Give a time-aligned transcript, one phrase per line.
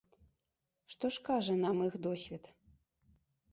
[0.93, 2.43] Што ж кажа нам іх досвед?